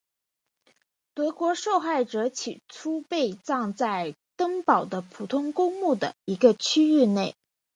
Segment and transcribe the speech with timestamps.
[1.13, 7.35] 德国受害者起初被葬在登堡的普通公墓的一个区域内。